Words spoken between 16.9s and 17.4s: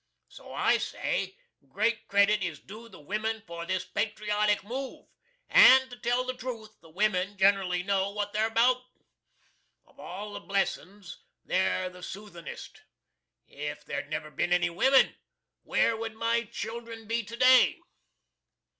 be to